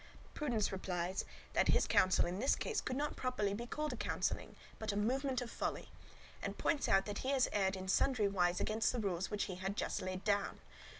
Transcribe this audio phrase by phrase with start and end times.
[0.33, 4.55] Prudence replies that his counsel in this case could not properly be called a counselling,
[4.79, 5.89] but a movement of folly;
[6.41, 9.57] and points out that he has erred in sundry wise against the rules which he
[9.57, 10.59] had just laid down.